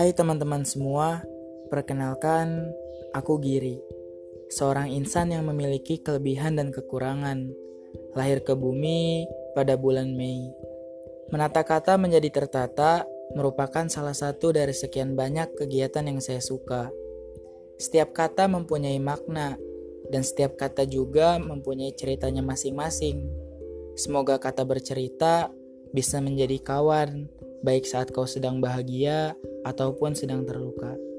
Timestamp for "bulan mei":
9.76-10.48